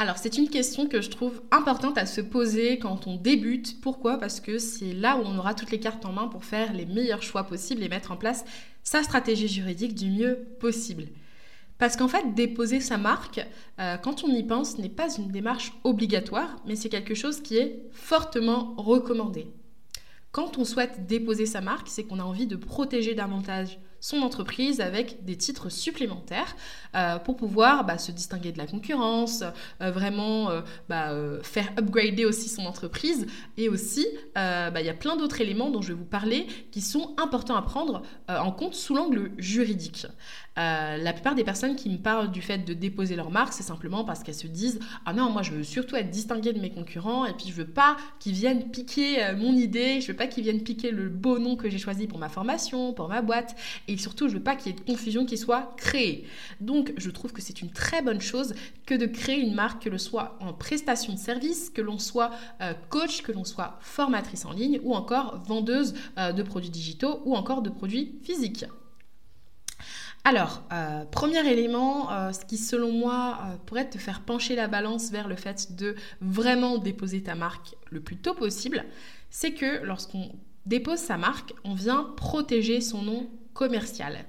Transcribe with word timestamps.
Alors, 0.00 0.16
c'est 0.16 0.38
une 0.38 0.48
question 0.48 0.86
que 0.86 1.00
je 1.00 1.10
trouve 1.10 1.42
importante 1.50 1.98
à 1.98 2.06
se 2.06 2.20
poser 2.20 2.78
quand 2.78 3.08
on 3.08 3.16
débute. 3.16 3.80
Pourquoi? 3.80 4.16
Parce 4.16 4.38
que 4.38 4.58
c'est 4.58 4.92
là 4.92 5.16
où 5.16 5.22
on 5.24 5.36
aura 5.36 5.54
toutes 5.54 5.72
les 5.72 5.80
cartes 5.80 6.06
en 6.06 6.12
main 6.12 6.28
pour 6.28 6.44
faire 6.44 6.72
les 6.72 6.86
meilleurs 6.86 7.24
choix 7.24 7.42
possibles 7.42 7.82
et 7.82 7.88
mettre 7.88 8.12
en 8.12 8.16
place 8.16 8.44
sa 8.84 9.02
stratégie 9.02 9.48
juridique 9.48 9.96
du 9.96 10.08
mieux 10.08 10.38
possible. 10.60 11.08
Parce 11.78 11.96
qu'en 11.96 12.06
fait, 12.06 12.32
déposer 12.32 12.78
sa 12.78 12.96
marque, 12.96 13.44
euh, 13.80 13.96
quand 13.96 14.22
on 14.22 14.28
y 14.28 14.44
pense, 14.44 14.78
n'est 14.78 14.88
pas 14.88 15.12
une 15.16 15.32
démarche 15.32 15.72
obligatoire, 15.82 16.62
mais 16.64 16.76
c'est 16.76 16.88
quelque 16.88 17.16
chose 17.16 17.40
qui 17.40 17.56
est 17.56 17.82
fortement 17.90 18.76
recommandé. 18.76 19.48
Quand 20.30 20.58
on 20.58 20.64
souhaite 20.64 21.06
déposer 21.06 21.44
sa 21.44 21.60
marque, 21.60 21.88
c'est 21.88 22.04
qu'on 22.04 22.20
a 22.20 22.24
envie 22.24 22.46
de 22.46 22.54
protéger 22.54 23.16
davantage 23.16 23.80
son 24.00 24.22
entreprise 24.22 24.80
avec 24.80 25.24
des 25.24 25.36
titres 25.36 25.70
supplémentaires 25.70 26.56
euh, 26.94 27.18
pour 27.18 27.36
pouvoir 27.36 27.84
bah, 27.84 27.98
se 27.98 28.12
distinguer 28.12 28.52
de 28.52 28.58
la 28.58 28.66
concurrence, 28.66 29.42
euh, 29.82 29.90
vraiment 29.90 30.50
euh, 30.50 30.60
bah, 30.88 31.12
faire 31.42 31.68
upgrader 31.78 32.24
aussi 32.24 32.48
son 32.48 32.64
entreprise. 32.66 33.26
Et 33.56 33.68
aussi, 33.68 34.06
bah, 34.34 34.80
il 34.80 34.86
y 34.86 34.88
a 34.88 34.94
plein 34.94 35.16
d'autres 35.16 35.40
éléments 35.40 35.70
dont 35.70 35.82
je 35.82 35.88
vais 35.88 35.98
vous 35.98 36.04
parler 36.04 36.46
qui 36.70 36.80
sont 36.80 37.14
importants 37.18 37.56
à 37.56 37.62
prendre 37.62 38.02
en 38.28 38.52
compte 38.52 38.74
sous 38.74 38.94
l'angle 38.94 39.32
juridique. 39.38 40.06
la 40.56 41.12
plupart 41.12 41.34
des 41.34 41.44
personnes 41.44 41.76
qui 41.76 41.88
me 41.90 41.98
parlent 41.98 42.30
du 42.30 42.42
fait 42.42 42.58
de 42.58 42.74
déposer 42.74 43.16
leur 43.16 43.30
marque, 43.30 43.52
c'est 43.52 43.62
simplement 43.62 44.04
parce 44.04 44.22
qu'elles 44.22 44.34
se 44.34 44.46
disent 44.46 44.78
Ah 45.06 45.12
non, 45.12 45.30
moi 45.30 45.42
je 45.42 45.52
veux 45.52 45.64
surtout 45.64 45.96
être 45.96 46.10
distinguée 46.10 46.52
de 46.52 46.60
mes 46.60 46.70
concurrents 46.70 47.26
et 47.26 47.32
puis 47.32 47.48
je 47.48 47.54
veux 47.54 47.66
pas 47.66 47.96
qu'ils 48.20 48.34
viennent 48.34 48.70
piquer 48.70 49.32
mon 49.36 49.52
idée, 49.52 50.00
je 50.00 50.08
veux 50.08 50.16
pas 50.16 50.26
qu'ils 50.26 50.44
viennent 50.44 50.62
piquer 50.62 50.90
le 50.90 51.08
beau 51.08 51.38
nom 51.38 51.56
que 51.56 51.68
j'ai 51.68 51.78
choisi 51.78 52.06
pour 52.06 52.18
ma 52.18 52.28
formation, 52.28 52.92
pour 52.92 53.08
ma 53.08 53.22
boîte 53.22 53.56
et 53.88 53.96
surtout 53.96 54.28
je 54.28 54.34
veux 54.34 54.42
pas 54.42 54.54
qu'il 54.54 54.72
y 54.72 54.76
ait 54.76 54.78
de 54.78 54.84
confusion 54.84 55.26
qui 55.26 55.36
soit 55.36 55.74
créée. 55.76 56.26
Donc 56.60 56.92
je 56.96 57.10
trouve 57.10 57.32
que 57.32 57.42
c'est 57.42 57.60
une 57.60 57.70
très 57.70 58.02
bonne 58.02 58.20
chose 58.20 58.54
que 58.86 58.94
de 58.94 59.06
créer 59.06 59.40
une 59.40 59.54
marque, 59.54 59.84
que 59.84 59.88
l'on 59.88 59.98
soit 59.98 60.36
en 60.40 60.52
prestation 60.52 61.14
de 61.14 61.18
service, 61.18 61.70
que 61.70 61.80
l'on 61.80 61.98
soit 61.98 62.30
euh, 62.60 62.74
coach, 62.90 63.22
que 63.22 63.32
l'on 63.32 63.44
soit 63.44 63.78
formatrice 63.80 64.44
en 64.44 64.52
ligne 64.52 64.80
ou 64.84 64.94
encore 64.94 65.42
vendeuse 65.44 65.94
euh, 66.18 66.32
de 66.32 66.42
produits 66.42 66.70
digitaux 66.70 67.22
ou 67.24 67.34
encore 67.34 67.62
de 67.62 67.70
produits 67.70 68.18
physiques. 68.22 68.66
Alors, 70.24 70.62
euh, 70.72 71.04
premier 71.06 71.46
élément, 71.48 72.08
ce 72.32 72.44
qui 72.44 72.58
selon 72.58 72.92
moi 72.92 73.38
pourrait 73.64 73.88
te 73.88 73.96
faire 73.96 74.20
pencher 74.20 74.56
la 74.56 74.68
balance 74.68 75.10
vers 75.10 75.26
le 75.26 75.36
fait 75.36 75.74
de 75.76 75.94
vraiment 76.20 76.76
déposer 76.76 77.22
ta 77.22 77.34
marque 77.34 77.76
le 77.90 78.00
plus 78.00 78.16
tôt 78.16 78.34
possible, 78.34 78.84
c'est 79.30 79.52
que 79.52 79.82
lorsqu'on 79.84 80.32
dépose 80.68 80.98
sa 80.98 81.16
marque, 81.16 81.54
on 81.64 81.74
vient 81.74 82.04
protéger 82.16 82.80
son 82.80 83.02
nom 83.02 83.28
commercial. 83.54 84.24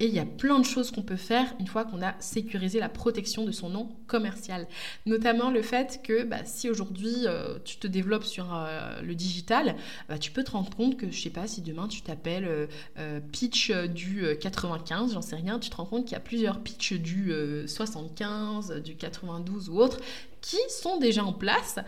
Et 0.00 0.06
il 0.06 0.14
y 0.14 0.18
a 0.18 0.24
plein 0.24 0.58
de 0.58 0.64
choses 0.64 0.90
qu'on 0.90 1.02
peut 1.02 1.16
faire 1.16 1.54
une 1.60 1.66
fois 1.66 1.84
qu'on 1.84 2.00
a 2.00 2.18
sécurisé 2.20 2.80
la 2.80 2.88
protection 2.88 3.44
de 3.44 3.52
son 3.52 3.68
nom 3.68 3.90
commercial. 4.06 4.66
Notamment 5.04 5.50
le 5.50 5.60
fait 5.60 6.00
que 6.02 6.24
bah, 6.24 6.38
si 6.46 6.70
aujourd'hui 6.70 7.26
euh, 7.26 7.58
tu 7.66 7.76
te 7.76 7.86
développes 7.86 8.24
sur 8.24 8.54
euh, 8.54 9.02
le 9.02 9.14
digital, 9.14 9.76
bah, 10.08 10.16
tu 10.16 10.30
peux 10.30 10.42
te 10.42 10.52
rendre 10.52 10.74
compte 10.74 10.96
que, 10.96 11.10
je 11.10 11.20
sais 11.20 11.28
pas, 11.28 11.46
si 11.46 11.60
demain 11.60 11.86
tu 11.86 12.00
t'appelles 12.00 12.68
euh, 12.98 13.20
pitch 13.30 13.70
du 13.70 14.24
95, 14.40 15.12
j'en 15.12 15.20
sais 15.20 15.36
rien, 15.36 15.58
tu 15.58 15.68
te 15.68 15.76
rends 15.76 15.84
compte 15.84 16.04
qu'il 16.06 16.12
y 16.12 16.16
a 16.16 16.20
plusieurs 16.20 16.60
pitch 16.60 16.94
du 16.94 17.34
75, 17.66 18.80
du 18.82 18.96
92 18.96 19.68
ou 19.68 19.80
autres 19.80 20.00
qui 20.40 20.56
sont 20.70 20.98
déjà 20.98 21.22
en 21.22 21.34
place 21.34 21.78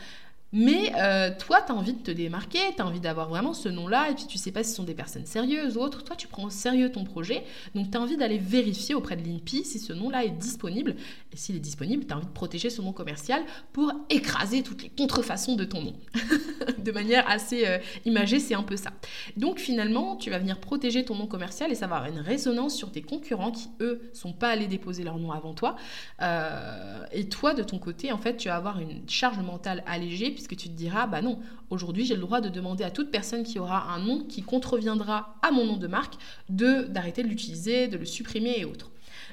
mais 0.52 0.92
euh, 0.98 1.30
toi, 1.38 1.62
tu 1.64 1.72
as 1.72 1.74
envie 1.74 1.94
de 1.94 2.02
te 2.02 2.10
démarquer, 2.10 2.58
tu 2.76 2.82
as 2.82 2.86
envie 2.86 3.00
d'avoir 3.00 3.28
vraiment 3.28 3.54
ce 3.54 3.70
nom-là, 3.70 4.10
et 4.10 4.14
puis 4.14 4.26
tu 4.26 4.36
sais 4.36 4.52
pas 4.52 4.62
si 4.62 4.70
ce 4.70 4.76
sont 4.76 4.84
des 4.84 4.94
personnes 4.94 5.24
sérieuses 5.24 5.78
ou 5.78 5.80
autres. 5.80 6.04
Toi, 6.04 6.14
tu 6.14 6.28
prends 6.28 6.44
au 6.44 6.50
sérieux 6.50 6.92
ton 6.92 7.04
projet, 7.04 7.44
donc 7.74 7.90
tu 7.90 7.96
as 7.96 8.00
envie 8.00 8.18
d'aller 8.18 8.36
vérifier 8.36 8.94
auprès 8.94 9.16
de 9.16 9.26
l'INPI 9.26 9.64
si 9.64 9.78
ce 9.78 9.94
nom-là 9.94 10.24
est 10.24 10.30
disponible. 10.30 10.96
Et 11.32 11.36
s'il 11.36 11.56
est 11.56 11.60
disponible, 11.60 12.04
tu 12.06 12.12
as 12.12 12.18
envie 12.18 12.26
de 12.26 12.32
protéger 12.32 12.68
ce 12.68 12.82
nom 12.82 12.92
commercial 12.92 13.42
pour 13.72 13.92
écraser 14.10 14.62
toutes 14.62 14.82
les 14.82 14.90
contrefaçons 14.90 15.56
de 15.56 15.64
ton 15.64 15.82
nom. 15.82 15.94
de 16.78 16.92
manière 16.92 17.28
assez 17.30 17.66
euh, 17.66 17.78
imagée, 18.04 18.38
c'est 18.38 18.54
un 18.54 18.62
peu 18.62 18.76
ça. 18.76 18.90
Donc 19.38 19.58
finalement, 19.58 20.16
tu 20.16 20.28
vas 20.28 20.38
venir 20.38 20.58
protéger 20.58 21.04
ton 21.04 21.14
nom 21.14 21.26
commercial 21.26 21.72
et 21.72 21.74
ça 21.74 21.86
va 21.86 21.96
avoir 21.96 22.12
une 22.12 22.20
résonance 22.20 22.74
sur 22.74 22.92
tes 22.92 23.00
concurrents 23.00 23.52
qui, 23.52 23.68
eux, 23.80 24.02
sont 24.12 24.32
pas 24.32 24.50
allés 24.50 24.66
déposer 24.66 25.02
leur 25.02 25.18
nom 25.18 25.32
avant 25.32 25.54
toi. 25.54 25.76
Euh, 26.20 27.04
et 27.12 27.28
toi, 27.28 27.54
de 27.54 27.62
ton 27.62 27.78
côté, 27.78 28.12
en 28.12 28.18
fait, 28.18 28.36
tu 28.36 28.48
vas 28.48 28.56
avoir 28.56 28.78
une 28.80 29.08
charge 29.08 29.38
mentale 29.38 29.82
allégée 29.86 30.30
puisque 30.42 30.60
tu 30.60 30.68
te 30.68 30.74
diras, 30.74 31.06
bah 31.06 31.22
non, 31.22 31.38
aujourd'hui 31.70 32.04
j'ai 32.04 32.14
le 32.14 32.20
droit 32.20 32.40
de 32.40 32.48
demander 32.48 32.84
à 32.84 32.90
toute 32.90 33.10
personne 33.10 33.44
qui 33.44 33.58
aura 33.58 33.92
un 33.92 34.00
nom 34.00 34.24
qui 34.24 34.42
contreviendra 34.42 35.36
à 35.42 35.50
mon 35.50 35.64
nom 35.64 35.76
de 35.76 35.86
marque 35.86 36.14
de 36.48 36.82
d'arrêter 36.82 37.22
de 37.22 37.28
l'utiliser, 37.28 37.88
de 37.88 37.96
le 37.96 38.04
supprimer 38.04 38.58
et 38.58 38.64
autres. 38.64 38.90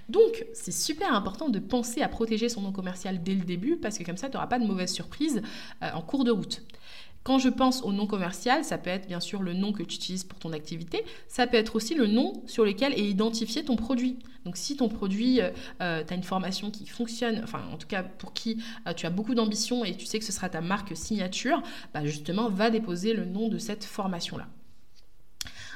Donc, 0.07 0.45
c'est 0.53 0.71
super 0.71 1.13
important 1.13 1.49
de 1.49 1.59
penser 1.59 2.01
à 2.01 2.09
protéger 2.09 2.49
son 2.49 2.61
nom 2.61 2.71
commercial 2.71 3.21
dès 3.21 3.35
le 3.35 3.41
début 3.41 3.77
parce 3.77 3.97
que 3.97 4.03
comme 4.03 4.17
ça, 4.17 4.27
tu 4.27 4.33
n'auras 4.33 4.47
pas 4.47 4.59
de 4.59 4.65
mauvaise 4.65 4.91
surprise 4.91 5.41
euh, 5.83 5.89
en 5.93 6.01
cours 6.01 6.23
de 6.23 6.31
route. 6.31 6.63
Quand 7.23 7.37
je 7.37 7.49
pense 7.49 7.83
au 7.83 7.91
nom 7.91 8.07
commercial, 8.07 8.63
ça 8.63 8.77
peut 8.77 8.89
être 8.89 9.07
bien 9.07 9.19
sûr 9.19 9.41
le 9.41 9.53
nom 9.53 9.73
que 9.73 9.83
tu 9.83 9.95
utilises 9.95 10.23
pour 10.23 10.39
ton 10.39 10.53
activité, 10.53 11.03
ça 11.27 11.47
peut 11.47 11.57
être 11.57 11.75
aussi 11.75 11.93
le 11.93 12.07
nom 12.07 12.41
sur 12.47 12.63
lequel 12.63 12.93
est 12.93 13.05
identifié 13.05 13.63
ton 13.63 13.75
produit. 13.75 14.17
Donc 14.45 14.55
si 14.55 14.77
ton 14.77 14.87
produit, 14.87 15.41
euh, 15.41 15.51
euh, 15.81 16.03
tu 16.05 16.13
as 16.13 16.15
une 16.15 16.23
formation 16.23 16.71
qui 16.71 16.85
fonctionne, 16.85 17.41
enfin 17.43 17.61
en 17.73 17.77
tout 17.77 17.87
cas 17.87 18.03
pour 18.03 18.33
qui 18.33 18.63
euh, 18.87 18.93
tu 18.93 19.05
as 19.05 19.09
beaucoup 19.09 19.35
d'ambition 19.35 19.83
et 19.83 19.95
tu 19.95 20.05
sais 20.05 20.19
que 20.19 20.25
ce 20.25 20.31
sera 20.31 20.49
ta 20.49 20.61
marque 20.61 20.95
signature, 20.95 21.61
bah, 21.93 22.05
justement 22.05 22.49
va 22.49 22.69
déposer 22.69 23.13
le 23.13 23.25
nom 23.25 23.49
de 23.49 23.57
cette 23.57 23.83
formation-là. 23.83 24.47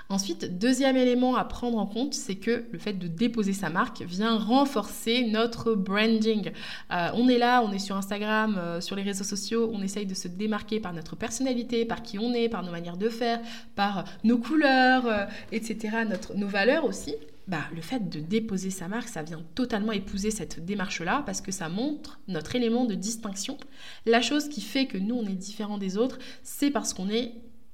Ensuite, 0.09 0.57
deuxième 0.57 0.97
élément 0.97 1.35
à 1.35 1.45
prendre 1.45 1.77
en 1.77 1.85
compte, 1.85 2.13
c'est 2.13 2.35
que 2.35 2.65
le 2.71 2.77
fait 2.77 2.93
de 2.93 3.07
déposer 3.07 3.53
sa 3.53 3.69
marque 3.69 4.01
vient 4.01 4.37
renforcer 4.37 5.23
notre 5.23 5.73
branding. 5.75 6.51
Euh, 6.91 7.09
on 7.15 7.29
est 7.29 7.37
là, 7.37 7.63
on 7.63 7.71
est 7.71 7.79
sur 7.79 7.95
Instagram, 7.95 8.57
euh, 8.57 8.81
sur 8.81 8.95
les 8.95 9.03
réseaux 9.03 9.23
sociaux, 9.23 9.71
on 9.73 9.81
essaye 9.81 10.05
de 10.05 10.13
se 10.13 10.27
démarquer 10.27 10.79
par 10.79 10.93
notre 10.93 11.15
personnalité, 11.15 11.85
par 11.85 12.03
qui 12.03 12.19
on 12.19 12.33
est, 12.33 12.49
par 12.49 12.63
nos 12.63 12.71
manières 12.71 12.97
de 12.97 13.09
faire, 13.09 13.39
par 13.75 14.03
nos 14.23 14.37
couleurs, 14.37 15.07
euh, 15.07 15.25
etc., 15.51 16.03
notre, 16.07 16.35
nos 16.35 16.47
valeurs 16.47 16.85
aussi. 16.85 17.15
Bah, 17.47 17.63
le 17.75 17.81
fait 17.81 18.09
de 18.09 18.19
déposer 18.19 18.69
sa 18.69 18.87
marque, 18.87 19.09
ça 19.09 19.21
vient 19.21 19.43
totalement 19.55 19.91
épouser 19.91 20.31
cette 20.31 20.63
démarche-là 20.63 21.23
parce 21.25 21.41
que 21.41 21.51
ça 21.51 21.67
montre 21.67 22.19
notre 22.29 22.55
élément 22.55 22.85
de 22.85 22.95
distinction. 22.95 23.57
La 24.05 24.21
chose 24.21 24.47
qui 24.47 24.61
fait 24.61 24.85
que 24.85 24.97
nous, 24.97 25.15
on 25.15 25.25
est 25.25 25.35
différent 25.35 25.77
des 25.77 25.97
autres, 25.97 26.19
c'est 26.43 26.71
parce 26.71 26.93
qu'on 26.93 27.09
est 27.09 27.33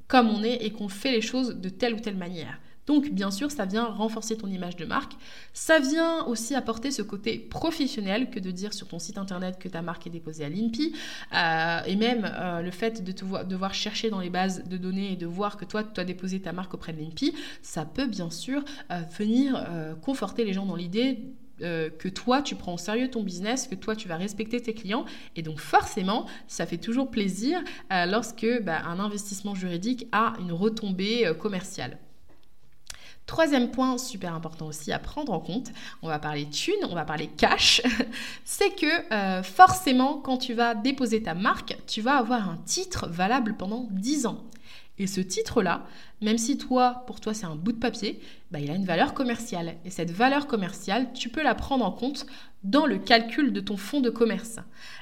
comme 0.10 0.28
on 0.30 0.44
est 0.44 0.66
et 0.66 0.72
qu'on 0.72 0.90
fait 0.90 1.14
les 1.14 1.22
choses 1.22 1.56
de 1.56 1.70
telle 1.70 1.94
ou 1.94 2.00
telle 2.02 2.18
manière. 2.18 2.60
Donc 2.90 3.12
bien 3.12 3.30
sûr, 3.30 3.52
ça 3.52 3.66
vient 3.66 3.86
renforcer 3.86 4.36
ton 4.36 4.48
image 4.48 4.76
de 4.76 4.84
marque. 4.84 5.14
Ça 5.54 5.78
vient 5.78 6.26
aussi 6.26 6.56
apporter 6.56 6.90
ce 6.90 7.04
côté 7.04 7.38
professionnel 7.38 8.32
que 8.32 8.40
de 8.40 8.50
dire 8.50 8.74
sur 8.74 8.88
ton 8.88 8.98
site 8.98 9.20
internet 9.20 9.60
que 9.60 9.70
ta 9.70 9.84
marque 9.84 10.08
est 10.08 10.10
déposée 10.10 10.44
à 10.44 10.50
l'INPI. 10.50 10.94
Euh, 11.36 11.84
et 11.86 11.96
même 11.96 12.26
euh, 12.26 12.64
le 12.64 12.72
fait 12.72 13.04
de 13.04 13.12
devoir 13.44 13.76
chercher 13.76 14.10
dans 14.10 14.20
les 14.20 14.32
bases 14.32 14.64
de 14.68 14.76
données 14.76 15.14
et 15.14 15.16
de 15.16 15.28
voir 15.28 15.56
que 15.56 15.66
toi, 15.66 15.84
tu 15.84 16.02
as 16.02 16.04
déposé 16.04 16.42
ta 16.42 16.52
marque 16.52 16.74
auprès 16.74 16.92
de 16.92 17.00
l'INPI, 17.00 17.36
ça 17.62 17.86
peut 17.86 18.08
bien 18.08 18.32
sûr 18.32 18.66
euh, 18.90 19.02
venir 19.20 19.64
conforter 20.02 20.44
les 20.44 20.54
gens 20.54 20.66
dans 20.66 20.76
l'idée 20.76 21.20
euh, 21.62 21.90
que 21.90 22.08
toi, 22.08 22.42
tu 22.42 22.56
prends 22.56 22.74
au 22.74 22.78
sérieux 22.78 23.10
ton 23.10 23.24
business, 23.24 23.68
que 23.68 23.76
toi, 23.76 23.96
tu 23.96 24.08
vas 24.08 24.18
respecter 24.18 24.62
tes 24.62 24.74
clients. 24.74 25.06
Et 25.36 25.42
donc, 25.42 25.60
forcément, 25.60 26.26
ça 26.48 26.66
fait 26.66 26.78
toujours 26.78 27.10
plaisir 27.10 27.62
euh, 27.92 28.06
lorsque 28.06 28.48
bah, 28.64 28.82
un 28.86 29.00
investissement 29.00 29.56
juridique 29.56 30.08
a 30.12 30.34
une 30.40 30.52
retombée 30.52 31.26
euh, 31.26 31.34
commerciale. 31.34 31.98
Troisième 33.26 33.70
point 33.70 34.00
super 34.00 34.34
important 34.34 34.66
aussi 34.66 34.92
à 34.92 34.98
prendre 34.98 35.32
en 35.32 35.40
compte, 35.40 35.70
on 36.02 36.08
va 36.08 36.18
parler 36.18 36.50
thunes, 36.50 36.74
on 36.90 36.96
va 36.96 37.06
parler 37.06 37.28
cash, 37.28 37.80
c'est 38.44 38.72
que 38.72 39.44
forcément 39.44 40.18
quand 40.18 40.38
tu 40.38 40.56
vas 40.56 40.74
déposer 40.74 41.22
ta 41.22 41.36
marque, 41.36 41.78
tu 41.86 42.02
vas 42.02 42.16
avoir 42.16 42.50
un 42.50 42.58
titre 42.66 43.08
valable 43.08 43.56
pendant 43.56 43.88
10 43.92 44.26
ans. 44.26 44.44
Et 45.00 45.08
ce 45.08 45.22
titre-là, 45.22 45.86
même 46.22 46.38
si 46.38 46.58
toi, 46.58 47.04
pour 47.08 47.22
toi, 47.22 47.34
c'est 47.34 47.46
un 47.46 47.56
bout 47.56 47.72
de 47.72 47.80
papier, 47.80 48.20
bah, 48.52 48.60
il 48.60 48.70
a 48.70 48.76
une 48.76 48.86
valeur 48.86 49.14
commerciale. 49.14 49.76
Et 49.86 49.90
cette 49.90 50.12
valeur 50.12 50.46
commerciale, 50.46 51.14
tu 51.14 51.30
peux 51.30 51.42
la 51.42 51.56
prendre 51.56 51.86
en 51.86 51.92
compte 51.92 52.26
dans 52.64 52.86
le 52.86 52.98
calcul 52.98 53.54
de 53.54 53.62
ton 53.62 53.78
fonds 53.78 54.02
de 54.02 54.10
commerce. 54.10 54.60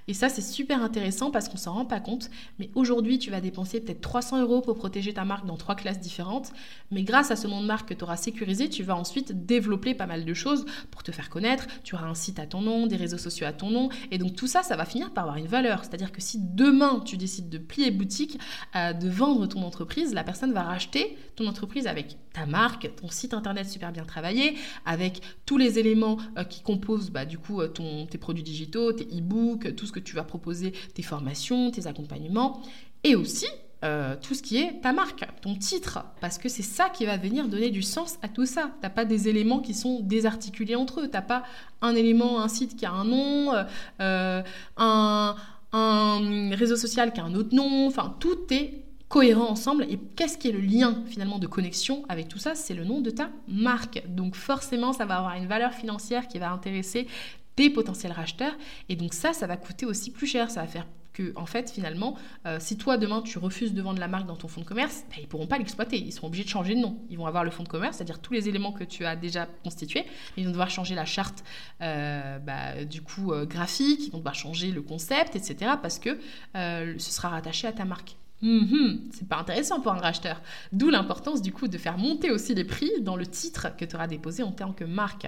Et 0.07 0.13
ça, 0.13 0.30
c'est 0.30 0.42
super 0.42 0.81
intéressant 0.83 1.31
parce 1.31 1.50
qu'on 1.50 1.57
s'en 1.57 1.74
rend 1.74 1.86
pas 1.86 2.00
compte. 2.00 2.30
Mais 2.59 2.69
aujourd'hui, 2.75 3.19
tu 3.19 3.31
vas 3.31 3.42
dépenser 3.42 3.81
peut-être 3.81 4.01
300 4.01 4.42
euros 4.42 4.62
pour 4.62 4.75
protéger 4.75 5.13
ta 5.13 5.25
marque 5.25 5.45
dans 5.45 5.57
trois 5.57 5.75
classes 5.75 6.00
différentes. 6.00 6.51
Mais 6.92 7.04
grâce 7.04 7.31
à 7.31 7.36
ce 7.36 7.48
nom 7.48 7.62
de 7.62 7.65
marque 7.65 7.89
que 7.89 7.94
tu 7.94 8.04
auras 8.04 8.15
sécurisé, 8.15 8.69
tu 8.69 8.83
vas 8.83 8.95
ensuite 8.95 9.45
développer 9.45 9.94
pas 9.95 10.06
mal 10.06 10.24
de 10.24 10.33
choses 10.33 10.65
pour 10.92 11.04
te 11.04 11.12
faire 11.12 11.30
connaître. 11.30 11.68
Tu 11.83 11.95
auras 11.95 12.07
un 12.07 12.15
site 12.15 12.39
à 12.39 12.45
ton 12.45 12.62
nom, 12.62 12.88
des 12.88 12.95
réseaux 12.95 13.18
sociaux 13.18 13.48
à 13.48 13.54
ton 13.54 13.69
nom. 13.69 13.89
Et 14.12 14.18
donc 14.18 14.36
tout 14.36 14.48
ça, 14.48 14.63
ça 14.63 14.75
va 14.75 14.86
finir 14.86 15.12
par 15.12 15.24
avoir 15.25 15.38
une 15.38 15.48
valeur. 15.48 15.83
C'est-à-dire 15.83 16.12
que 16.12 16.21
si 16.21 16.38
demain, 16.39 17.01
tu 17.06 17.18
décides 17.18 17.50
de 17.50 17.57
plier 17.57 17.92
boutique, 17.92 18.39
euh, 18.75 18.94
de 18.94 19.09
vendre 19.09 19.48
ton 19.48 19.63
entreprise, 19.63 20.13
la 20.13 20.24
personne 20.24 20.54
va 20.54 20.63
racheter 20.63 21.18
ton 21.36 21.48
entreprise 21.48 21.88
avec 21.88 22.18
ta 22.38 22.45
marque, 22.45 22.92
ton 23.01 23.10
site 23.10 23.34
internet 23.34 23.68
super 23.68 23.92
bien 23.92 24.04
travaillé, 24.04 24.56
avec 24.86 25.22
tous 25.45 25.57
les 25.57 25.80
éléments 25.80 26.18
euh, 26.38 26.44
qui 26.44 26.62
composent 26.62 27.10
bah, 27.10 27.25
du 27.25 27.39
coup 27.39 27.62
euh, 27.62 27.68
ton, 27.68 28.06
tes 28.06 28.19
produits 28.19 28.44
digitaux, 28.44 28.94
tes 28.94 29.06
e-books, 29.06 29.75
tout 29.75 29.88
ce 29.88 29.92
que 29.92 30.00
tu 30.00 30.16
vas 30.16 30.24
proposer, 30.24 30.74
tes 30.94 31.01
formations, 31.01 31.72
tes 31.72 31.88
accompagnements, 31.88 32.62
et 33.04 33.16
aussi 33.16 33.48
euh, 33.84 34.16
tout 34.22 34.36
ce 34.36 34.44
qui 34.44 34.57
est 34.57 34.81
ta 34.81 34.94
marque, 34.94 35.25
ton 35.42 35.56
titre, 35.56 36.06
parce 36.22 36.38
que 36.38 36.48
c'est 36.48 36.63
ça 36.63 36.89
qui 36.89 37.06
va 37.06 37.18
venir 37.18 37.48
donner 37.48 37.72
du 37.72 37.81
sens 37.81 38.19
à 38.22 38.28
tout 38.28 38.45
ça. 38.45 38.72
T'as 38.81 38.90
pas 38.90 39.06
des 39.06 39.30
éléments 39.30 39.60
qui 39.60 39.74
sont 39.74 40.00
désarticulés 40.01 40.75
entre 40.75 41.01
eux. 41.01 41.07
T'as 41.07 41.22
pas 41.22 41.44
un 41.81 41.95
élément, 41.95 42.40
un 42.40 42.48
site 42.48 42.75
qui 42.75 42.86
a 42.86 42.92
un 42.92 43.06
nom, 43.06 43.54
un, 44.00 45.36
un 45.74 46.56
réseau 46.56 46.75
social 46.75 47.13
qui 47.13 47.19
a 47.19 47.24
un 47.24 47.36
autre 47.36 47.56
nom. 47.56 47.86
Enfin, 47.88 48.16
tout 48.19 48.51
est 48.51 48.87
cohérent 49.09 49.50
ensemble. 49.50 49.86
Et 49.89 50.00
qu'est-ce 50.15 50.38
qui 50.38 50.50
est 50.50 50.54
le 50.54 50.59
lien 50.59 51.04
finalement 51.07 51.39
de 51.39 51.48
connexion 51.48 52.04
avec 52.09 52.27
tout 52.27 52.39
ça? 52.39 52.56
C'est 52.56 52.74
le 52.74 52.83
nom 52.83 53.01
de 53.01 53.09
ta 53.09 53.30
marque. 53.48 54.04
Donc 54.07 54.36
forcément, 54.36 54.94
ça 54.94 55.06
va 55.06 55.18
avoir 55.18 55.36
une 55.36 55.48
valeur 55.48 55.74
financière 55.74 56.27
qui 56.27 56.39
va 56.39 56.51
intéresser 56.51 57.07
des 57.56 57.69
potentiels 57.69 58.12
racheteurs. 58.12 58.56
Et 58.89 58.95
donc 58.95 59.13
ça, 59.13 59.33
ça 59.33 59.48
va 59.48 59.57
coûter 59.57 59.86
aussi 59.86 60.12
plus 60.12 60.27
cher. 60.27 60.51
Ça 60.51 60.62
va 60.62 60.68
faire 60.68 60.86
que, 61.18 61.33
en 61.36 61.48
fait, 61.48 61.71
finalement, 61.71 62.15
euh, 62.45 62.57
si 62.59 62.77
toi, 62.77 62.98
demain, 62.98 63.24
tu 63.24 63.39
refuses 63.39 63.74
de 63.74 63.81
vendre 63.81 64.00
la 64.00 64.07
marque 64.07 64.27
dans 64.27 64.36
ton 64.36 64.48
fonds 64.48 64.62
de 64.62 64.65
commerce, 64.68 65.04
ben, 65.09 65.15
ils 65.18 65.24
ne 65.24 65.27
pourront 65.27 65.48
pas 65.48 65.57
l'exploiter. 65.57 65.98
Ils 65.98 66.12
seront 66.12 66.27
obligés 66.27 66.44
de 66.44 66.50
changer 66.50 66.75
de 66.75 66.80
nom. 66.80 67.00
Ils 67.09 67.18
vont 67.18 67.25
avoir 67.25 67.44
le 67.44 67.50
fonds 67.50 67.63
de 67.63 67.69
commerce, 67.69 67.98
c'est-à-dire 67.98 68.19
tous 68.19 68.33
les 68.33 68.48
éléments 68.48 68.71
que 68.71 68.83
tu 68.83 69.04
as 69.04 69.15
déjà 69.15 69.48
constitués. 69.63 70.06
Ils 70.38 70.45
vont 70.45 70.51
devoir 70.51 70.69
changer 70.69 70.94
la 70.94 71.06
charte, 71.06 71.44
euh, 71.81 72.38
bah, 72.38 72.86
du 72.86 73.01
coup, 73.01 73.33
euh, 73.33 73.45
graphique. 73.45 74.06
Ils 74.06 74.12
vont 74.12 74.19
devoir 74.19 74.36
changer 74.36 74.71
le 74.71 74.83
concept, 74.83 75.36
etc. 75.36 75.71
Parce 75.81 75.98
que 75.98 76.19
ce 76.54 77.12
sera 77.12 77.30
rattaché 77.30 77.68
à 77.68 77.71
ta 77.71 77.86
marque. 77.86 78.15
Mhm, 78.42 79.10
c'est 79.12 79.28
pas 79.28 79.38
intéressant 79.38 79.81
pour 79.81 79.92
un 79.94 80.00
racheteur. 80.00 80.42
D'où 80.72 80.92
l'importance 80.92 81.42
du 81.42 81.51
coup 81.51 81.68
de 81.68 81.78
faire 81.78 81.98
monter 81.98 82.30
aussi 82.30 82.54
les 82.54 82.63
prix 82.63 82.92
dans 83.01 83.16
le 83.16 83.25
titre 83.25 83.75
que 83.75 83.84
tu 83.84 83.95
auras 83.95 84.06
déposé 84.06 84.44
en 84.44 84.51
tant 84.51 84.74
que 84.74 84.84
marque. 84.84 85.28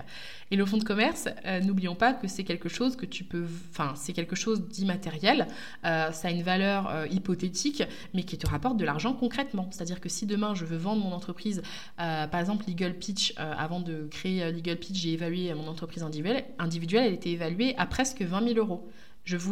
Et 0.52 0.56
le 0.56 0.64
fonds 0.66 0.78
de 0.78 0.84
commerce, 0.84 1.28
euh, 1.46 1.60
n'oublions 1.62 1.96
pas 1.96 2.14
que 2.14 2.28
c'est 2.28 2.44
quelque 2.44 2.70
chose 2.70 2.96
que 2.96 3.08
tu 3.08 3.24
peux, 3.24 3.46
enfin 3.72 3.94
c'est 3.96 4.14
quelque 4.14 4.36
chose 4.36 4.68
d'immatériel. 4.68 5.48
Euh, 5.86 6.12
ça 6.12 6.28
a 6.28 6.32
une 6.32 6.44
valeur 6.44 6.88
euh, 6.90 7.08
hypothétique, 7.08 7.82
mais 8.14 8.22
qui 8.22 8.38
te 8.38 8.48
rapporte 8.48 8.78
de 8.78 8.86
l'argent 8.86 9.14
concrètement. 9.14 9.68
C'est-à-dire 9.72 10.02
que 10.02 10.10
si 10.10 10.28
demain 10.28 10.54
je 10.54 10.66
veux 10.66 10.78
vendre 10.78 11.04
mon 11.04 11.12
entreprise, 11.12 11.64
par 11.98 12.40
exemple 12.40 12.66
Legal 12.68 12.94
Pitch, 12.94 13.34
avant 13.38 13.80
de 13.80 14.08
créer 14.12 14.52
Legal 14.52 14.78
Pitch, 14.78 15.00
j'ai 15.00 15.14
évalué 15.14 15.54
mon 15.54 15.68
entreprise 15.68 16.04
individuelle. 16.04 16.46
Individuelle, 16.60 17.08
elle 17.08 17.14
était 17.14 17.32
évaluée 17.32 17.76
à 17.78 17.86
presque 17.86 18.22
20 18.22 18.54
000 18.54 18.60
euros 18.60 18.88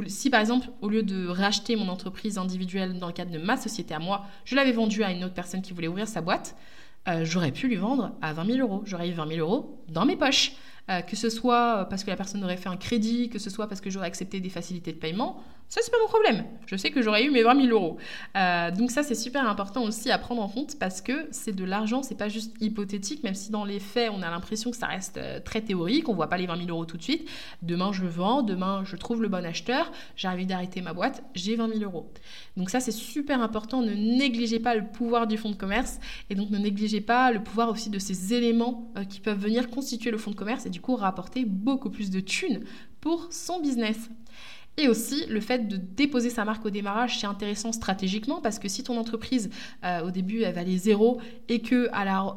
si 0.07 0.29
par 0.29 0.39
exemple, 0.39 0.67
au 0.81 0.89
lieu 0.89 1.03
de 1.03 1.27
racheter 1.27 1.75
mon 1.75 1.89
entreprise 1.89 2.37
individuelle 2.37 2.99
dans 2.99 3.07
le 3.07 3.13
cadre 3.13 3.31
de 3.31 3.37
ma 3.37 3.57
société 3.57 3.93
à 3.93 3.99
moi, 3.99 4.25
je 4.45 4.55
l'avais 4.55 4.71
vendue 4.71 5.03
à 5.03 5.11
une 5.11 5.23
autre 5.23 5.33
personne 5.33 5.61
qui 5.61 5.73
voulait 5.73 5.87
ouvrir 5.87 6.07
sa 6.07 6.21
boîte, 6.21 6.55
euh, 7.07 7.23
j'aurais 7.23 7.51
pu 7.51 7.67
lui 7.67 7.75
vendre 7.75 8.11
à 8.21 8.33
20 8.33 8.45
000 8.45 8.59
euros. 8.59 8.81
J'aurais 8.85 9.09
eu 9.09 9.13
20 9.13 9.27
000 9.27 9.39
euros 9.39 9.83
dans 9.87 10.05
mes 10.05 10.17
poches. 10.17 10.53
Euh, 10.89 11.01
que 11.01 11.17
ce 11.17 11.29
soit 11.29 11.85
parce 11.89 12.05
que 12.05 12.09
la 12.09 12.15
personne 12.15 12.41
aurait 12.45 12.55
fait 12.55 12.69
un 12.69 12.77
crédit, 12.77 13.29
que 13.29 13.39
ce 13.39 13.49
soit 13.49 13.67
parce 13.67 13.81
que 13.81 13.89
j'aurais 13.89 14.07
accepté 14.07 14.39
des 14.39 14.49
facilités 14.49 14.93
de 14.93 14.97
paiement, 14.97 15.43
ça, 15.69 15.81
c'est 15.83 15.91
pas 15.91 15.97
mon 16.01 16.07
problème. 16.07 16.45
Je 16.65 16.77
sais 16.77 16.91
que 16.91 17.01
j'aurais 17.01 17.25
eu 17.25 17.29
mes 17.29 17.43
20 17.43 17.65
000 17.65 17.77
euros. 17.77 17.97
Euh, 18.37 18.71
donc 18.71 18.89
ça, 18.89 19.03
c'est 19.03 19.15
super 19.15 19.45
important 19.49 19.83
aussi 19.83 20.09
à 20.09 20.17
prendre 20.17 20.41
en 20.41 20.47
compte 20.47 20.79
parce 20.79 21.01
que 21.01 21.27
c'est 21.31 21.53
de 21.53 21.65
l'argent, 21.65 22.03
c'est 22.03 22.15
pas 22.15 22.29
juste 22.29 22.55
hypothétique, 22.61 23.21
même 23.23 23.33
si 23.33 23.51
dans 23.51 23.65
les 23.65 23.79
faits, 23.79 24.09
on 24.13 24.21
a 24.21 24.29
l'impression 24.29 24.71
que 24.71 24.77
ça 24.77 24.87
reste 24.87 25.17
euh, 25.17 25.41
très 25.41 25.59
théorique, 25.59 26.07
on 26.07 26.13
voit 26.13 26.29
pas 26.29 26.37
les 26.37 26.45
20 26.45 26.55
000 26.57 26.69
euros 26.69 26.85
tout 26.85 26.95
de 26.95 27.03
suite. 27.03 27.27
Demain, 27.63 27.91
je 27.91 28.05
vends, 28.05 28.43
demain, 28.43 28.83
je 28.85 28.95
trouve 28.95 29.21
le 29.21 29.27
bon 29.27 29.45
acheteur, 29.45 29.91
j'ai 30.15 30.29
envie 30.29 30.45
d'arrêter 30.45 30.79
ma 30.79 30.93
boîte, 30.93 31.21
j'ai 31.35 31.57
20 31.57 31.67
000 31.67 31.83
euros. 31.83 32.09
Donc 32.55 32.69
ça, 32.69 32.79
c'est 32.79 32.91
super 32.93 33.41
important. 33.41 33.81
Ne 33.81 33.93
négligez 33.93 34.59
pas 34.59 34.73
le 34.73 34.85
pouvoir 34.85 35.27
du 35.27 35.37
fonds 35.37 35.51
de 35.51 35.55
commerce 35.57 35.99
et 36.29 36.35
donc 36.35 36.49
ne 36.49 36.59
négligez 36.59 37.01
pas 37.01 37.33
le 37.33 37.43
pouvoir 37.43 37.69
aussi 37.69 37.89
de 37.89 37.99
ces 37.99 38.33
éléments 38.33 38.89
qui 39.09 39.19
peuvent 39.19 39.37
venir 39.37 39.69
constituer 39.69 40.11
le 40.11 40.17
fonds 40.17 40.31
de 40.31 40.35
commerce 40.37 40.65
et 40.65 40.69
du 40.69 40.76
coup 40.79 40.95
rapporter 40.95 41.45
beaucoup 41.45 41.89
plus 41.89 42.09
de 42.09 42.19
thunes 42.19 42.63
pour 43.01 43.27
son 43.31 43.61
business. 43.61 44.09
Et 44.79 44.87
aussi, 44.87 45.25
le 45.27 45.39
fait 45.39 45.67
de 45.67 45.75
déposer 45.75 46.29
sa 46.29 46.45
marque 46.45 46.63
au 46.63 46.69
démarrage, 46.69 47.19
c'est 47.19 47.25
intéressant 47.25 47.71
stratégiquement 47.71 48.41
parce 48.41 48.59
que 48.59 48.67
si 48.67 48.83
ton 48.83 48.95
entreprise, 48.99 49.49
euh, 49.83 50.01
au 50.01 50.11
début, 50.11 50.43
elle 50.43 50.53
valait 50.53 50.77
zéro 50.77 51.19
et 51.49 51.63
que 51.63 51.89
à 51.93 52.05
la, 52.05 52.35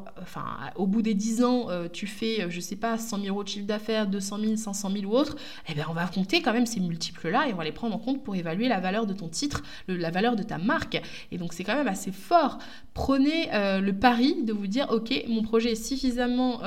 au 0.76 0.86
bout 0.86 1.02
des 1.02 1.12
10 1.12 1.44
ans, 1.44 1.68
euh, 1.68 1.88
tu 1.92 2.06
fais, 2.06 2.40
euh, 2.40 2.46
je 2.48 2.60
sais 2.60 2.76
pas, 2.76 2.96
100 2.96 3.18
000 3.18 3.28
euros 3.28 3.44
de 3.44 3.48
chiffre 3.48 3.66
d'affaires, 3.66 4.06
200 4.06 4.38
000, 4.40 4.56
500 4.56 4.90
000 4.90 5.04
ou 5.04 5.18
autre, 5.18 5.36
eh 5.68 5.74
bien, 5.74 5.84
on 5.90 5.92
va 5.92 6.06
compter 6.06 6.40
quand 6.40 6.54
même 6.54 6.64
ces 6.64 6.80
multiples-là 6.80 7.46
et 7.46 7.52
on 7.52 7.56
va 7.56 7.64
les 7.64 7.72
prendre 7.72 7.94
en 7.94 7.98
compte 7.98 8.24
pour 8.24 8.34
évaluer 8.34 8.68
la 8.68 8.80
valeur 8.80 9.04
de 9.04 9.12
ton 9.12 9.28
titre, 9.28 9.62
la 9.86 10.10
valeur 10.10 10.34
de 10.34 10.42
ta 10.42 10.56
marque. 10.56 10.98
Et 11.32 11.36
donc, 11.36 11.52
c'est 11.52 11.64
quand 11.64 11.76
même 11.76 11.88
assez 11.88 12.10
fort. 12.10 12.56
Prenez 12.94 13.50
le 13.52 13.92
pari 13.92 14.44
de 14.44 14.54
vous 14.54 14.66
dire, 14.66 14.86
OK, 14.90 15.12
mon 15.28 15.42
projet 15.42 15.72
est 15.72 15.84
suffisamment, 15.84 16.62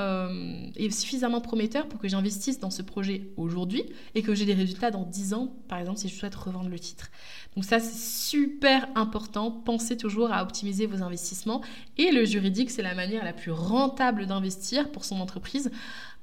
est 0.76 0.90
suffisamment 0.90 1.40
prometteur 1.40 1.88
pour 1.88 2.00
que 2.00 2.06
j'investisse 2.06 2.60
dans 2.60 2.70
ce 2.70 2.82
projet 2.82 3.28
aujourd'hui 3.36 3.84
et 4.14 4.22
que 4.22 4.34
j'ai 4.34 4.44
des 4.44 4.54
résultats 4.54 4.92
dans 4.92 5.04
10 5.04 5.34
ans 5.34 5.52
par 5.68 5.78
exemple, 5.78 5.98
si 5.98 6.08
je 6.08 6.14
souhaite 6.14 6.34
revendre 6.34 6.68
le 6.68 6.78
titre. 6.78 7.10
Donc 7.54 7.64
ça, 7.64 7.80
c'est 7.80 7.96
super 7.96 8.88
important. 8.94 9.50
Pensez 9.50 9.96
toujours 9.96 10.32
à 10.32 10.42
optimiser 10.42 10.86
vos 10.86 11.02
investissements. 11.02 11.62
Et 11.98 12.10
le 12.10 12.24
juridique, 12.24 12.70
c'est 12.70 12.82
la 12.82 12.94
manière 12.94 13.24
la 13.24 13.32
plus 13.32 13.52
rentable 13.52 14.26
d'investir 14.26 14.90
pour 14.90 15.04
son 15.04 15.20
entreprise 15.20 15.70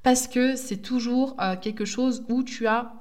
parce 0.04 0.28
que 0.28 0.56
c'est 0.56 0.78
toujours 0.78 1.36
euh, 1.40 1.56
quelque 1.56 1.86
chose 1.86 2.24
où 2.30 2.44
tu 2.44 2.68
as 2.68 2.94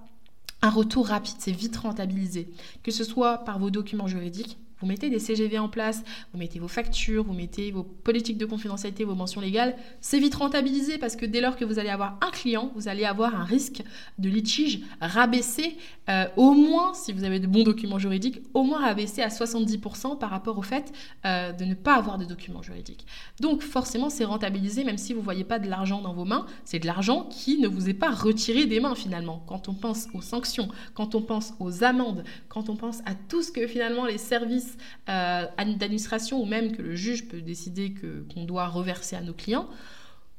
un 0.62 0.70
retour 0.70 1.06
rapide, 1.08 1.36
c'est 1.38 1.52
vite 1.52 1.76
rentabilisé. 1.76 2.50
Que 2.82 2.90
ce 2.90 3.04
soit 3.04 3.38
par 3.38 3.58
vos 3.58 3.70
documents 3.70 4.06
juridiques, 4.06 4.58
vous 4.80 4.86
mettez 4.86 5.10
des 5.10 5.18
CGV 5.18 5.58
en 5.58 5.68
place, 5.68 6.02
vous 6.32 6.38
mettez 6.38 6.58
vos 6.58 6.68
factures, 6.68 7.24
vous 7.24 7.32
mettez 7.32 7.70
vos 7.70 7.82
politiques 7.82 8.38
de 8.38 8.46
confidentialité, 8.46 9.04
vos 9.04 9.14
mentions 9.14 9.40
légales. 9.40 9.76
C'est 10.00 10.18
vite 10.18 10.34
rentabilisé 10.34 10.98
parce 10.98 11.16
que 11.16 11.26
dès 11.26 11.40
lors 11.40 11.56
que 11.56 11.64
vous 11.64 11.78
allez 11.78 11.90
avoir 11.90 12.18
un 12.22 12.30
client, 12.30 12.72
vous 12.74 12.88
allez 12.88 13.04
avoir 13.04 13.34
un 13.34 13.44
risque 13.44 13.82
de 14.18 14.28
litige 14.28 14.80
rabaissé, 15.00 15.76
euh, 16.08 16.26
au 16.36 16.52
moins, 16.52 16.94
si 16.94 17.12
vous 17.12 17.24
avez 17.24 17.38
de 17.38 17.46
bons 17.46 17.62
documents 17.62 17.98
juridiques, 17.98 18.40
au 18.54 18.62
moins 18.62 18.80
rabaissé 18.80 19.22
à 19.22 19.28
70% 19.28 20.18
par 20.18 20.30
rapport 20.30 20.58
au 20.58 20.62
fait 20.62 20.92
euh, 21.24 21.52
de 21.52 21.64
ne 21.64 21.74
pas 21.74 21.96
avoir 21.96 22.18
de 22.18 22.24
documents 22.24 22.62
juridiques. 22.62 23.06
Donc 23.40 23.62
forcément, 23.62 24.10
c'est 24.10 24.24
rentabilisé 24.24 24.84
même 24.84 24.98
si 24.98 25.12
vous 25.12 25.20
ne 25.20 25.24
voyez 25.24 25.44
pas 25.44 25.58
de 25.58 25.68
l'argent 25.68 26.00
dans 26.00 26.14
vos 26.14 26.24
mains. 26.24 26.46
C'est 26.64 26.78
de 26.78 26.86
l'argent 26.86 27.28
qui 27.30 27.58
ne 27.58 27.68
vous 27.68 27.88
est 27.88 27.94
pas 27.94 28.10
retiré 28.10 28.66
des 28.66 28.80
mains 28.80 28.94
finalement. 28.94 29.42
Quand 29.46 29.68
on 29.68 29.74
pense 29.74 30.08
aux 30.14 30.22
sanctions, 30.22 30.68
quand 30.94 31.14
on 31.14 31.22
pense 31.22 31.52
aux 31.60 31.84
amendes, 31.84 32.24
quand 32.48 32.68
on 32.68 32.76
pense 32.76 33.00
à 33.06 33.14
tout 33.28 33.42
ce 33.42 33.52
que 33.52 33.66
finalement 33.66 34.06
les 34.06 34.18
services 34.18 34.69
euh, 35.08 35.46
d'administration 35.76 36.40
ou 36.40 36.46
même 36.46 36.76
que 36.76 36.82
le 36.82 36.94
juge 36.94 37.28
peut 37.28 37.40
décider 37.40 37.94
qu'on 38.32 38.44
doit 38.44 38.68
reverser 38.68 39.16
à 39.16 39.20
nos 39.20 39.34
clients, 39.34 39.68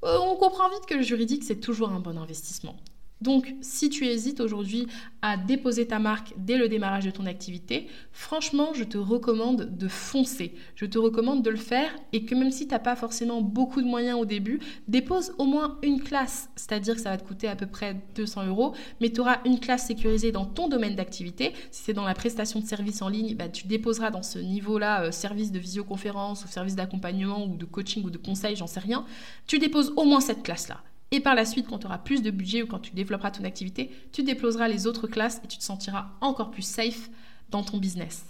euh, 0.03 0.17
on 0.19 0.35
comprend 0.35 0.69
vite 0.69 0.85
que 0.87 0.95
le 0.95 1.03
juridique, 1.03 1.43
c'est 1.43 1.59
toujours 1.59 1.89
un 1.89 1.99
bon 1.99 2.17
investissement. 2.17 2.75
Donc, 3.21 3.53
si 3.61 3.89
tu 3.89 4.05
hésites 4.05 4.39
aujourd'hui 4.39 4.87
à 5.21 5.37
déposer 5.37 5.87
ta 5.87 5.99
marque 5.99 6.33
dès 6.37 6.57
le 6.57 6.67
démarrage 6.67 7.05
de 7.05 7.11
ton 7.11 7.27
activité, 7.27 7.87
franchement, 8.11 8.73
je 8.73 8.83
te 8.83 8.97
recommande 8.97 9.77
de 9.77 9.87
foncer. 9.87 10.55
Je 10.75 10.85
te 10.85 10.97
recommande 10.97 11.43
de 11.43 11.49
le 11.51 11.57
faire 11.57 11.91
et 12.13 12.25
que 12.25 12.33
même 12.33 12.51
si 12.51 12.67
tu 12.67 12.73
n'as 12.73 12.79
pas 12.79 12.95
forcément 12.95 13.41
beaucoup 13.41 13.81
de 13.81 13.87
moyens 13.87 14.19
au 14.19 14.25
début, 14.25 14.59
dépose 14.87 15.33
au 15.37 15.45
moins 15.45 15.77
une 15.83 16.01
classe. 16.01 16.49
C'est-à-dire 16.55 16.95
que 16.95 17.01
ça 17.01 17.11
va 17.11 17.17
te 17.17 17.27
coûter 17.27 17.47
à 17.47 17.55
peu 17.55 17.67
près 17.67 17.95
200 18.15 18.47
euros, 18.47 18.73
mais 18.99 19.11
tu 19.11 19.21
auras 19.21 19.39
une 19.45 19.59
classe 19.59 19.85
sécurisée 19.85 20.31
dans 20.31 20.45
ton 20.45 20.67
domaine 20.67 20.95
d'activité. 20.95 21.53
Si 21.69 21.83
c'est 21.83 21.93
dans 21.93 22.05
la 22.05 22.15
prestation 22.15 22.59
de 22.59 22.65
services 22.65 23.01
en 23.01 23.09
ligne, 23.09 23.35
bah, 23.35 23.49
tu 23.49 23.67
déposeras 23.67 24.09
dans 24.09 24.23
ce 24.23 24.39
niveau-là 24.39 25.03
euh, 25.03 25.11
service 25.11 25.51
de 25.51 25.59
visioconférence 25.59 26.43
ou 26.43 26.47
service 26.47 26.75
d'accompagnement 26.75 27.45
ou 27.45 27.55
de 27.55 27.65
coaching 27.65 28.03
ou 28.03 28.09
de 28.09 28.17
conseil, 28.17 28.55
j'en 28.55 28.67
sais 28.67 28.79
rien. 28.79 29.05
Tu 29.45 29.59
déposes 29.59 29.93
au 29.95 30.05
moins 30.05 30.21
cette 30.21 30.43
classe-là. 30.43 30.81
Et 31.11 31.19
par 31.19 31.35
la 31.35 31.45
suite, 31.45 31.67
quand 31.67 31.79
tu 31.79 31.87
auras 31.87 31.97
plus 31.97 32.21
de 32.21 32.31
budget 32.31 32.63
ou 32.63 32.67
quand 32.67 32.79
tu 32.79 32.91
développeras 32.91 33.31
ton 33.31 33.43
activité, 33.43 33.91
tu 34.13 34.23
déploseras 34.23 34.69
les 34.69 34.87
autres 34.87 35.07
classes 35.07 35.41
et 35.43 35.47
tu 35.47 35.57
te 35.57 35.63
sentiras 35.63 36.11
encore 36.21 36.51
plus 36.51 36.61
safe 36.61 37.09
dans 37.49 37.63
ton 37.63 37.77
business. 37.77 38.25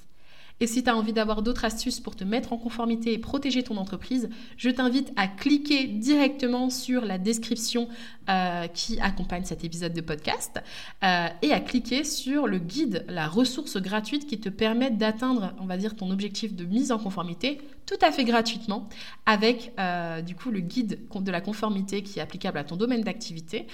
Et 0.61 0.67
si 0.67 0.83
tu 0.83 0.89
as 0.91 0.95
envie 0.95 1.11
d'avoir 1.11 1.41
d'autres 1.41 1.65
astuces 1.65 1.99
pour 1.99 2.15
te 2.15 2.23
mettre 2.23 2.53
en 2.53 2.57
conformité 2.57 3.13
et 3.13 3.17
protéger 3.17 3.63
ton 3.63 3.77
entreprise, 3.77 4.29
je 4.57 4.69
t'invite 4.69 5.11
à 5.15 5.27
cliquer 5.27 5.87
directement 5.87 6.69
sur 6.69 7.03
la 7.03 7.17
description 7.17 7.89
euh, 8.29 8.67
qui 8.67 8.99
accompagne 8.99 9.43
cet 9.43 9.63
épisode 9.63 9.93
de 9.93 10.01
podcast 10.01 10.61
euh, 11.03 11.27
et 11.41 11.51
à 11.51 11.59
cliquer 11.59 12.03
sur 12.03 12.45
le 12.45 12.59
guide, 12.59 13.03
la 13.09 13.27
ressource 13.27 13.77
gratuite 13.77 14.27
qui 14.27 14.39
te 14.39 14.49
permet 14.49 14.91
d'atteindre, 14.91 15.55
on 15.59 15.65
va 15.65 15.77
dire, 15.77 15.95
ton 15.95 16.11
objectif 16.11 16.55
de 16.55 16.63
mise 16.63 16.91
en 16.91 16.99
conformité 16.99 17.59
tout 17.87 17.97
à 17.99 18.11
fait 18.11 18.23
gratuitement 18.23 18.87
avec 19.25 19.73
euh, 19.79 20.21
du 20.21 20.35
coup 20.35 20.51
le 20.51 20.59
guide 20.59 20.99
de 21.13 21.31
la 21.31 21.41
conformité 21.41 22.03
qui 22.03 22.19
est 22.19 22.21
applicable 22.21 22.59
à 22.59 22.63
ton 22.63 22.77
domaine 22.77 23.01
d'activité 23.01 23.65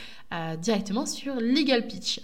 directement 0.61 1.05
sur 1.05 1.35
Legal 1.35 1.85
Pitch. 1.85 2.21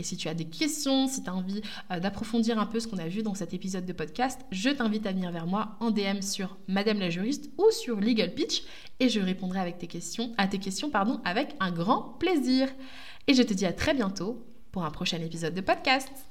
Et 0.00 0.02
si 0.02 0.16
tu 0.16 0.28
as 0.28 0.34
des 0.34 0.46
questions, 0.46 1.06
si 1.08 1.22
tu 1.22 1.28
as 1.28 1.34
envie 1.34 1.60
euh, 1.90 2.00
d'approfondir 2.00 2.58
un 2.58 2.64
peu 2.64 2.80
ce 2.80 2.88
qu'on 2.88 2.96
a 2.96 3.06
vu 3.06 3.22
dans 3.22 3.34
cet 3.34 3.52
épisode 3.52 3.84
de 3.84 3.92
podcast, 3.92 4.40
je 4.50 4.70
t'invite 4.70 5.04
à 5.04 5.12
venir 5.12 5.30
vers 5.30 5.46
moi 5.46 5.76
en 5.78 5.90
DM 5.90 6.22
sur 6.22 6.56
Madame 6.68 7.00
la 7.00 7.10
juriste 7.10 7.50
ou 7.58 7.70
sur 7.70 8.00
Legal 8.00 8.32
Pitch 8.32 8.62
et 8.98 9.10
je 9.10 9.20
répondrai 9.20 9.60
avec 9.60 9.76
tes 9.76 9.88
questions, 9.88 10.32
à 10.38 10.46
tes 10.46 10.56
questions 10.56 10.90
avec 11.26 11.54
un 11.60 11.70
grand 11.70 12.16
plaisir. 12.18 12.68
Et 13.26 13.34
je 13.34 13.42
te 13.42 13.52
dis 13.52 13.66
à 13.66 13.74
très 13.74 13.92
bientôt 13.92 14.42
pour 14.72 14.86
un 14.86 14.90
prochain 14.90 15.20
épisode 15.20 15.52
de 15.52 15.60
podcast. 15.60 16.29